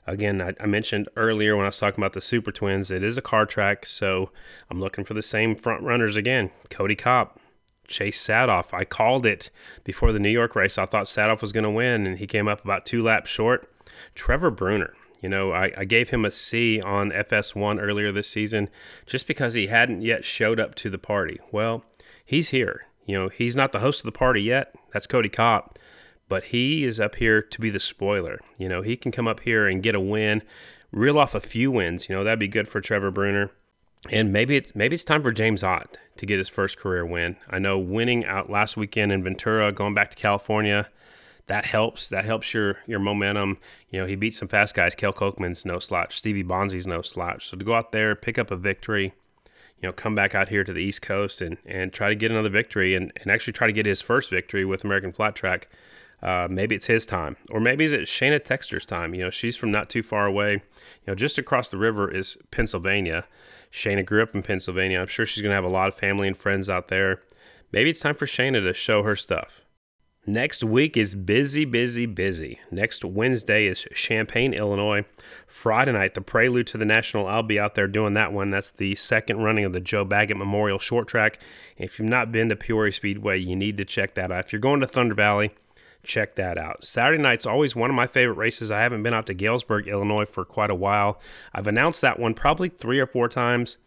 Again, 0.07 0.41
I, 0.41 0.55
I, 0.59 0.65
mentioned 0.65 1.07
earlier 1.15 1.55
when 1.55 1.65
I 1.65 1.69
was 1.69 1.77
talking 1.77 2.03
about 2.03 2.13
the 2.13 2.21
Super 2.21 2.51
Twins, 2.51 2.89
it 2.89 3.03
is 3.03 3.15
a 3.15 3.21
car 3.21 3.45
track, 3.45 3.85
so 3.85 4.31
I'm 4.71 4.79
looking 4.79 5.03
for 5.03 5.13
the 5.13 5.21
same 5.21 5.55
front 5.55 5.83
runners 5.83 6.15
again. 6.15 6.49
Kody 6.71 6.97
Kopp, 6.97 7.39
Chase 7.87 8.25
Saathoff. 8.25 8.73
I 8.73 8.85
called 8.85 9.27
it 9.27 9.51
before 9.83 10.11
the 10.11 10.19
New 10.19 10.31
York 10.31 10.55
race. 10.55 10.79
I 10.79 10.87
thought 10.87 11.05
Saathoff 11.05 11.41
was 11.41 11.51
going 11.51 11.63
to 11.63 11.69
win, 11.69 12.07
and 12.07 12.17
he 12.17 12.25
came 12.25 12.47
up 12.47 12.63
about 12.63 12.87
two 12.87 13.03
laps 13.03 13.29
short. 13.29 13.71
Trevor 14.15 14.49
Brunner. 14.49 14.95
You 15.21 15.29
know, 15.29 15.51
I, 15.51 15.71
I 15.77 15.85
gave 15.85 16.09
him 16.09 16.25
a 16.25 16.31
C 16.31 16.81
on 16.81 17.11
FS1 17.11 17.79
earlier 17.79 18.11
this 18.11 18.29
season 18.29 18.67
just 19.05 19.27
because 19.27 19.53
he 19.53 19.67
hadn't 19.67 20.01
yet 20.01 20.25
showed 20.25 20.59
up 20.59 20.73
to 20.75 20.89
the 20.89 20.97
party. 20.97 21.39
Well, 21.51 21.83
he's 22.25 22.49
here. 22.49 22.87
You 23.09 23.17
know, 23.17 23.29
he's 23.29 23.55
not 23.55 23.71
the 23.71 23.79
host 23.79 24.01
of 24.01 24.05
the 24.05 24.15
party 24.15 24.39
yet. 24.39 24.75
That's 24.93 25.07
Kody 25.07 25.33
Kopp. 25.33 25.79
But 26.27 26.43
he 26.45 26.83
is 26.83 26.99
up 26.99 27.15
here 27.15 27.41
to 27.41 27.59
be 27.59 27.71
the 27.71 27.79
spoiler. 27.79 28.39
You 28.59 28.69
know, 28.69 28.83
he 28.83 28.95
can 28.95 29.11
come 29.11 29.27
up 29.27 29.39
here 29.39 29.67
and 29.67 29.81
get 29.81 29.95
a 29.95 29.99
win, 29.99 30.43
reel 30.91 31.17
off 31.17 31.33
a 31.33 31.39
few 31.39 31.71
wins. 31.71 32.07
You 32.07 32.13
know, 32.13 32.23
that'd 32.23 32.37
be 32.37 32.47
good 32.47 32.67
for 32.67 32.81
Trevor 32.81 33.09
Brunner. 33.09 33.49
And 34.11 34.31
maybe 34.31 34.55
it's 34.55 34.75
maybe 34.75 34.93
it's 34.93 35.03
time 35.03 35.23
for 35.23 35.31
James 35.31 35.63
Ott 35.63 35.97
to 36.17 36.27
get 36.27 36.37
his 36.37 36.49
first 36.49 36.77
career 36.77 37.03
win. 37.03 37.35
I 37.49 37.57
know 37.57 37.79
winning 37.79 38.25
out 38.25 38.51
last 38.51 38.77
weekend 38.77 39.11
in 39.11 39.23
Ventura, 39.23 39.71
going 39.71 39.95
back 39.95 40.11
to 40.11 40.15
California, 40.15 40.87
that 41.47 41.65
helps. 41.65 42.09
That 42.09 42.25
helps 42.25 42.53
your 42.53 42.77
your 42.85 42.99
momentum. 42.99 43.57
You 43.89 44.01
know, 44.01 44.05
he 44.05 44.15
beat 44.15 44.35
some 44.35 44.47
fast 44.47 44.75
guys. 44.75 44.93
Kel 44.93 45.13
Kochman's 45.13 45.65
no 45.65 45.79
slouch. 45.79 46.15
Stevie 46.15 46.43
Bonsey's 46.43 46.85
no 46.85 47.01
slouch. 47.01 47.47
So 47.47 47.57
to 47.57 47.65
go 47.65 47.73
out 47.73 47.91
there, 47.91 48.15
pick 48.15 48.37
up 48.37 48.51
a 48.51 48.55
victory, 48.55 49.15
you 49.81 49.87
know, 49.87 49.93
come 49.93 50.15
back 50.15 50.35
out 50.35 50.49
here 50.49 50.63
to 50.63 50.73
the 50.73 50.83
East 50.83 51.01
Coast 51.01 51.41
and, 51.41 51.57
and 51.65 51.93
try 51.93 52.09
to 52.09 52.15
get 52.15 52.31
another 52.31 52.49
victory 52.49 52.95
and, 52.95 53.11
and 53.21 53.31
actually 53.31 53.53
try 53.53 53.67
to 53.67 53.73
get 53.73 53.85
his 53.85 54.01
first 54.01 54.29
victory 54.29 54.65
with 54.65 54.83
American 54.83 55.13
Flat 55.13 55.35
Track. 55.35 55.69
Uh, 56.21 56.47
maybe 56.49 56.75
it's 56.75 56.87
his 56.87 57.05
time, 57.05 57.37
or 57.49 57.61
maybe 57.61 57.85
it's 57.85 58.11
Shayna 58.11 58.41
Texter's 58.41 58.85
time. 58.85 59.13
You 59.13 59.23
know, 59.23 59.29
she's 59.29 59.55
from 59.55 59.71
not 59.71 59.89
too 59.89 60.03
far 60.03 60.25
away. 60.25 60.53
You 60.53 60.61
know, 61.07 61.15
just 61.15 61.37
across 61.37 61.69
the 61.69 61.77
river 61.77 62.13
is 62.13 62.37
Pennsylvania. 62.51 63.25
Shayna 63.71 64.05
grew 64.05 64.21
up 64.21 64.35
in 64.35 64.43
Pennsylvania. 64.43 64.99
I'm 64.99 65.07
sure 65.07 65.25
she's 65.25 65.41
going 65.41 65.51
to 65.51 65.55
have 65.55 65.63
a 65.63 65.69
lot 65.69 65.87
of 65.87 65.95
family 65.95 66.27
and 66.27 66.35
friends 66.35 66.69
out 66.69 66.89
there. 66.89 67.21
Maybe 67.71 67.89
it's 67.89 68.01
time 68.01 68.15
for 68.15 68.25
Shayna 68.25 68.61
to 68.61 68.73
show 68.73 69.03
her 69.03 69.15
stuff. 69.15 69.61
Next 70.25 70.65
week 70.65 70.97
is 70.97 71.15
busy, 71.15 71.63
busy, 71.63 72.05
busy. 72.05 72.59
Next 72.69 73.05
Wednesday 73.05 73.67
is 73.67 73.87
Champaign, 73.93 74.53
Illinois. 74.53 75.05
Friday 75.47 75.93
night, 75.93 76.13
the 76.13 76.21
prelude 76.21 76.67
to 76.67 76.77
the 76.77 76.85
National. 76.85 77.25
I'll 77.25 77.41
be 77.41 77.57
out 77.57 77.75
there 77.75 77.87
doing 77.87 78.13
that 78.15 78.33
one. 78.33 78.51
That's 78.51 78.69
the 78.69 78.95
second 78.95 79.37
running 79.37 79.63
of 79.63 79.71
the 79.71 79.79
Joe 79.79 80.03
Baggett 80.03 80.35
Memorial 80.35 80.77
Short 80.77 81.07
Track. 81.07 81.39
If 81.77 81.97
you've 81.97 82.09
not 82.09 82.33
been 82.33 82.49
to 82.49 82.57
Peoria 82.57 82.91
Speedway, 82.91 83.39
you 83.39 83.55
need 83.55 83.77
to 83.77 83.85
check 83.85 84.13
that 84.15 84.29
out. 84.29 84.45
If 84.45 84.51
you're 84.51 84.59
going 84.59 84.81
to 84.81 84.87
Thunder 84.87 85.15
Valley, 85.15 85.51
check 86.03 86.35
that 86.35 86.57
out. 86.57 86.83
Saturday 86.83 87.23
night's 87.23 87.45
always 87.45 87.75
one 87.75 87.89
of 87.89 87.95
my 87.95 88.05
favorite 88.05 88.37
races. 88.37 88.71
I 88.71 88.81
haven't 88.81 89.03
been 89.03 89.13
out 89.13 89.25
to 89.27 89.33
Galesburg, 89.33 89.87
Illinois 89.87 90.25
for 90.25 90.43
quite 90.43 90.69
a 90.69 90.75
while. 90.75 91.21
I've 91.53 91.67
announced 91.67 92.01
that 92.01 92.19
one 92.19 92.33
probably 92.33 92.67
three 92.67 92.99
or 92.99 93.07
four 93.07 93.29
times 93.29 93.77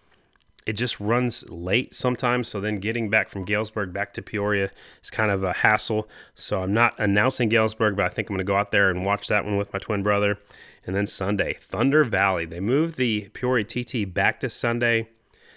it 0.66 0.74
just 0.74 1.00
runs 1.00 1.48
late 1.50 1.94
sometimes. 1.94 2.48
So 2.48 2.60
then 2.60 2.78
getting 2.78 3.10
back 3.10 3.28
from 3.28 3.44
Galesburg 3.44 3.92
back 3.92 4.12
to 4.14 4.22
Peoria 4.22 4.70
is 5.02 5.10
kind 5.10 5.30
of 5.30 5.42
a 5.42 5.52
hassle. 5.52 6.08
So 6.34 6.62
I'm 6.62 6.72
not 6.72 6.94
announcing 6.98 7.48
Galesburg, 7.48 7.96
but 7.96 8.04
I 8.04 8.08
think 8.08 8.28
I'm 8.28 8.36
going 8.36 8.46
to 8.46 8.50
go 8.50 8.56
out 8.56 8.70
there 8.70 8.90
and 8.90 9.04
watch 9.04 9.28
that 9.28 9.44
one 9.44 9.56
with 9.56 9.72
my 9.72 9.78
twin 9.78 10.02
brother. 10.02 10.38
And 10.86 10.96
then 10.96 11.06
Sunday, 11.06 11.56
Thunder 11.60 12.04
Valley. 12.04 12.44
They 12.44 12.60
moved 12.60 12.96
the 12.96 13.28
Peoria 13.32 13.64
TT 13.64 14.12
back 14.12 14.40
to 14.40 14.50
Sunday 14.50 15.08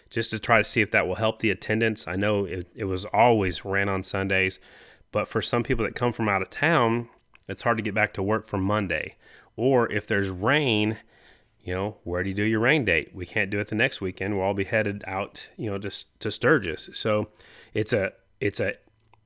just 0.09 0.31
to 0.31 0.39
try 0.39 0.59
to 0.59 0.65
see 0.65 0.81
if 0.81 0.91
that 0.91 1.07
will 1.07 1.15
help 1.15 1.39
the 1.39 1.49
attendance. 1.49 2.07
I 2.07 2.15
know 2.15 2.45
it, 2.45 2.67
it 2.75 2.85
was 2.85 3.05
always 3.05 3.65
ran 3.65 3.89
on 3.89 4.03
Sundays, 4.03 4.59
but 5.11 5.27
for 5.27 5.41
some 5.41 5.63
people 5.63 5.85
that 5.85 5.95
come 5.95 6.11
from 6.11 6.29
out 6.29 6.41
of 6.41 6.49
town, 6.49 7.09
it's 7.47 7.63
hard 7.63 7.77
to 7.77 7.83
get 7.83 7.93
back 7.93 8.13
to 8.13 8.23
work 8.23 8.45
for 8.45 8.57
Monday. 8.57 9.17
Or 9.55 9.91
if 9.91 10.07
there's 10.07 10.29
rain, 10.29 10.97
you 11.65 11.73
know, 11.73 11.97
where 12.03 12.21
do 12.21 12.29
you 12.29 12.35
do 12.35 12.43
your 12.43 12.59
rain 12.59 12.85
date? 12.85 13.09
We 13.13 13.25
can't 13.25 13.49
do 13.49 13.59
it 13.59 13.69
the 13.69 13.75
next 13.75 13.99
weekend. 13.99 14.35
We'll 14.35 14.45
all 14.45 14.53
be 14.53 14.65
headed 14.65 15.03
out, 15.07 15.49
you 15.57 15.69
know, 15.69 15.79
to, 15.79 16.05
to 16.19 16.31
Sturgis. 16.31 16.91
So 16.93 17.29
it's 17.73 17.91
a 17.91 18.13
it's 18.39 18.59
a 18.59 18.75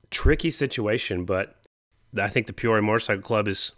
tricky 0.09 0.49
situation, 0.49 1.25
but 1.25 1.57
I 2.17 2.29
think 2.29 2.47
the 2.47 2.53
Peoria 2.53 2.81
Motorcycle 2.81 3.21
Club 3.21 3.49
is 3.49 3.73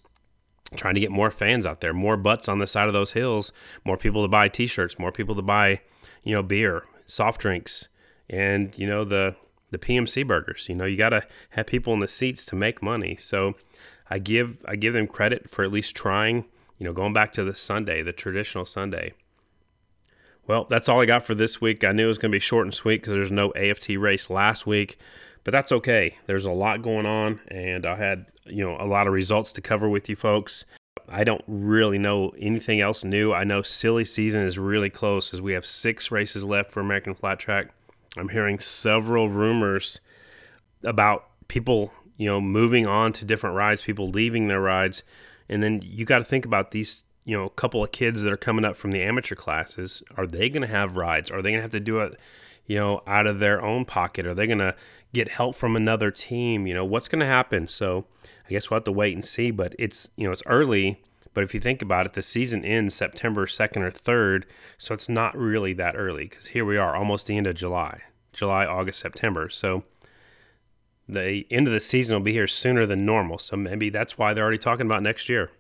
trying 0.76 0.94
to 0.94 1.02
get 1.02 1.12
more 1.12 1.32
fans 1.32 1.66
out 1.66 1.82
there, 1.82 1.92
more 1.92 2.16
butts 2.16 2.48
on 2.48 2.60
the 2.60 2.68
side 2.68 2.88
of 2.88 2.94
those 2.94 3.14
hills, 3.14 3.52
more 3.84 3.98
people 3.98 4.22
to 4.22 4.28
buy 4.28 4.48
T-shirts, 4.48 5.00
more 5.00 5.12
people 5.12 5.36
to 5.36 5.42
buy, 5.42 5.82
you 6.24 6.34
know, 6.34 6.44
beer, 6.44 6.86
soft 7.08 7.42
drinks, 7.42 7.90
and 8.30 8.78
you 8.78 8.86
know 8.86 9.04
the 9.04 9.36
the 9.72 9.80
PMC 9.80 10.28
burgers. 10.28 10.70
You 10.70 10.76
know, 10.76 10.86
you 10.86 10.98
got 10.98 11.10
to 11.10 11.24
have 11.52 11.66
people 11.66 11.94
in 11.94 12.00
the 12.00 12.08
seats 12.08 12.46
to 12.46 12.56
make 12.56 12.84
money. 12.84 13.16
So 13.16 13.56
I 14.08 14.20
give 14.20 14.64
I 14.68 14.76
give 14.76 14.94
them 14.94 15.08
credit 15.08 15.50
for 15.50 15.64
at 15.64 15.72
least 15.72 15.96
trying 15.96 16.46
you 16.82 16.88
know, 16.88 16.94
going 16.94 17.14
back 17.14 17.32
to 17.32 17.44
the 17.44 17.54
Sunday, 17.54 18.02
the 18.02 18.12
traditional 18.12 18.66
Sunday. 18.66 19.14
Well, 20.48 20.66
that's 20.68 20.90
all 20.90 21.00
I 21.00 21.06
got 21.06 21.22
for 21.22 21.36
this 21.36 21.62
week. 21.62 21.84
I 21.84 21.92
knew 21.92 22.06
it 22.06 22.08
was 22.08 22.18
going 22.18 22.32
to 22.32 22.36
be 22.36 22.40
short 22.40 22.66
and 22.66 22.74
sweet 22.74 23.02
because 23.02 23.14
there's 23.14 23.32
no 23.32 23.54
AFT 23.54 23.90
race 24.00 24.32
last 24.32 24.66
week, 24.66 24.98
but 25.44 25.52
that's 25.52 25.72
okay. 25.72 26.18
There's 26.26 26.46
a 26.46 26.52
lot 26.52 26.82
going 26.82 27.06
on, 27.06 27.40
and 27.50 27.86
I 27.86 27.98
had, 27.98 28.26
you 28.48 28.66
know, 28.66 28.78
a 28.80 28.88
lot 28.88 29.06
of 29.06 29.14
results 29.14 29.52
to 29.52 29.62
cover 29.62 29.88
with 29.88 30.10
you 30.10 30.16
folks. 30.16 30.66
I 31.08 31.24
don't 31.24 31.44
really 31.46 32.00
know 32.00 32.32
anything 32.40 32.82
else 32.82 33.04
new. 33.04 33.32
I 33.32 33.44
know 33.44 33.62
silly 33.62 34.04
season 34.04 34.42
is 34.42 34.58
really 34.58 34.90
close 34.90 35.36
as 35.36 35.40
we 35.40 35.54
have 35.54 35.68
six 35.68 36.10
races 36.10 36.44
left 36.44 36.72
for 36.72 36.80
American 36.80 37.14
Flat 37.14 37.38
Track. 37.38 37.76
I'm 38.18 38.30
hearing 38.30 38.58
several 38.58 39.30
rumors 39.30 40.00
about 40.84 41.28
people, 41.48 41.94
you 42.18 42.26
know, 42.26 42.42
moving 42.42 42.88
on 42.88 43.14
to 43.14 43.24
different 43.24 43.56
rides, 43.56 43.84
people 43.84 44.10
leaving 44.10 44.48
their 44.48 44.62
rides. 44.62 45.04
And 45.52 45.62
then 45.62 45.82
you 45.84 46.06
got 46.06 46.20
to 46.20 46.24
think 46.24 46.46
about 46.46 46.72
these, 46.72 47.04
you 47.26 47.38
know, 47.38 47.50
couple 47.50 47.84
of 47.84 47.92
kids 47.92 48.24
that 48.24 48.32
are 48.32 48.38
coming 48.38 48.66
up 48.66 48.78
from 48.78 48.92
the 48.92 49.04
amateur 49.04 49.36
classes. 49.36 50.02
Are 50.16 50.26
they 50.26 50.50
going 50.50 50.62
to 50.62 50.74
have 50.74 50.96
rides? 50.96 51.30
Are 51.30 51.42
they 51.42 51.52
going 51.52 51.60
to 51.60 51.64
have 51.64 51.72
to 51.72 51.80
do 51.82 52.00
it, 52.00 52.18
you 52.66 52.78
know, 52.78 53.02
out 53.06 53.28
of 53.28 53.40
their 53.40 53.64
own 53.64 53.86
pocket? 53.86 54.26
Are 54.26 54.34
they 54.34 54.48
going 54.48 54.60
to 54.60 54.76
get 55.14 55.28
help 55.28 55.56
from 55.56 55.76
another 55.76 56.10
team? 56.10 56.66
You 56.66 56.74
know, 56.74 56.86
what's 56.86 57.10
going 57.10 57.20
to 57.20 57.26
happen? 57.26 57.68
So 57.68 58.06
I 58.48 58.50
guess 58.50 58.70
we'll 58.70 58.78
have 58.78 58.86
to 58.86 58.92
wait 58.94 59.14
and 59.14 59.26
see. 59.26 59.52
But 59.52 59.76
it's, 59.78 60.10
you 60.16 60.26
know, 60.26 60.32
it's 60.32 60.44
early. 60.46 61.04
But 61.34 61.44
if 61.44 61.54
you 61.54 61.60
think 61.60 61.82
about 61.82 62.06
it, 62.06 62.14
the 62.14 62.22
season 62.22 62.66
ends 62.66 62.96
September 62.96 63.46
2nd 63.46 63.78
or 63.78 63.92
3rd. 63.92 64.44
So 64.78 64.94
it's 64.94 65.10
not 65.10 65.38
really 65.38 65.74
that 65.74 65.96
early 65.96 66.28
because 66.28 66.48
here 66.48 66.66
we 66.66 66.78
are, 66.78 66.96
almost 66.96 67.28
the 67.28 67.38
end 67.38 67.48
of 67.48 67.56
July, 67.56 68.02
July, 68.34 68.66
August, 68.66 69.00
September. 69.00 69.50
So 69.50 69.84
the 71.12 71.46
end 71.52 71.68
of 71.68 71.74
the 71.74 71.80
season 71.80 72.16
will 72.16 72.24
be 72.24 72.34
here 72.34 72.48
sooner 72.48 72.86
than 72.86 73.06
normal. 73.06 73.38
So 73.38 73.56
maybe 73.56 73.90
that's 73.90 74.18
why 74.18 74.34
they're 74.34 74.44
already 74.44 74.58
talking 74.58 74.86
about 74.86 75.04
next 75.04 75.30
year. 75.30 75.52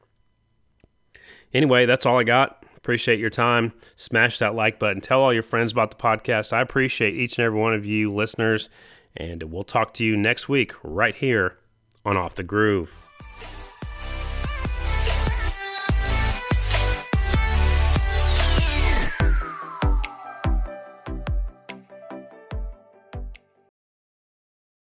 Anyway, 1.53 1.85
that's 1.85 2.05
all 2.05 2.17
I 2.19 2.23
got. 2.23 2.65
Appreciate 2.77 3.19
your 3.19 3.29
time. 3.29 3.73
Smash 3.95 4.39
that 4.39 4.55
like 4.55 4.79
button. 4.79 5.01
Tell 5.01 5.21
all 5.21 5.33
your 5.33 5.43
friends 5.43 5.71
about 5.71 5.91
the 5.91 5.97
podcast. 5.97 6.53
I 6.53 6.61
appreciate 6.61 7.13
each 7.13 7.37
and 7.37 7.45
every 7.45 7.59
one 7.59 7.73
of 7.73 7.85
you 7.85 8.11
listeners 8.11 8.69
And 9.15 9.43
we'll 9.43 9.63
talk 9.63 9.93
to 9.95 10.03
you 10.05 10.15
next 10.15 10.47
week 10.47 10.73
right 10.83 11.15
here 11.15 11.57
on 12.05 12.17
Off 12.17 12.35
the 12.35 12.43
Groove. 12.43 13.10